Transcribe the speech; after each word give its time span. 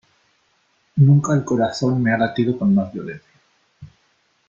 nunca 0.95 1.31
el 1.35 1.43
corazón 1.45 2.01
me 2.01 2.11
ha 2.11 2.17
latido 2.17 2.57
con 2.57 2.73
más 2.73 2.91
violencia. 2.91 3.39